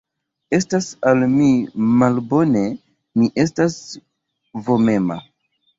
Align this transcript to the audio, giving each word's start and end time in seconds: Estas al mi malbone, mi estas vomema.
Estas 0.57 0.87
al 1.11 1.21
mi 1.33 1.49
malbone, 2.01 2.65
mi 3.21 3.33
estas 3.47 3.81
vomema. 4.71 5.25